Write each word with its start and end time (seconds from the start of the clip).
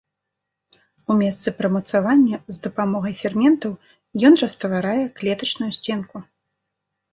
У 1.11 1.17
месцы 1.19 1.47
прымацавання 1.59 2.37
з 2.57 2.63
дапамогай 2.65 3.13
ферментаў 3.21 3.71
ён 4.31 4.41
растварае 4.45 4.99
клетачную 5.21 5.71
сценку. 5.81 6.27